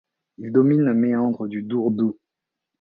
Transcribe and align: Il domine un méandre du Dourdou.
Il 0.39 0.51
domine 0.51 0.87
un 0.87 0.95
méandre 0.95 1.45
du 1.47 1.61
Dourdou. 1.61 2.17